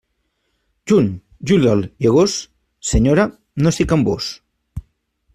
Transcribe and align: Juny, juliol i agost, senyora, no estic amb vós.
Juny, 0.91 1.09
juliol 1.51 1.83
i 2.05 2.09
agost, 2.11 2.39
senyora, 2.91 3.25
no 3.65 3.73
estic 3.75 3.93
amb 3.99 4.09
vós. 4.13 4.31